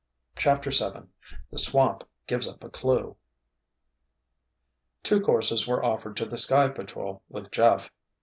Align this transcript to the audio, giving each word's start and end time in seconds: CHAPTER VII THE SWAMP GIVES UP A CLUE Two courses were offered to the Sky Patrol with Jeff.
CHAPTER 0.35 0.71
VII 0.71 1.09
THE 1.51 1.59
SWAMP 1.59 2.03
GIVES 2.25 2.47
UP 2.47 2.63
A 2.63 2.69
CLUE 2.71 3.17
Two 5.03 5.21
courses 5.21 5.67
were 5.67 5.85
offered 5.85 6.17
to 6.17 6.25
the 6.25 6.39
Sky 6.39 6.69
Patrol 6.69 7.21
with 7.29 7.51
Jeff. 7.51 7.91